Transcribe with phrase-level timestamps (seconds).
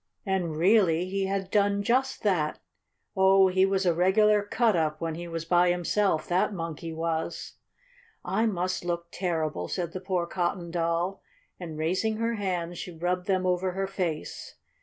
[0.25, 2.57] And, really, he had done just that.
[3.15, 7.57] Oh, he was a regular "cut up" when he was by himself, that Monkey was.
[8.25, 11.21] "I must look terrible!" said the poor Cotton Doll,
[11.59, 14.55] and, raising her hands, she rubbed them over her face.